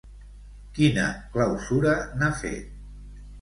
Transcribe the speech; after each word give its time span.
Quina 0.77 1.03
clausura 1.35 1.93
n'ha 2.17 2.31
fet? 2.41 2.75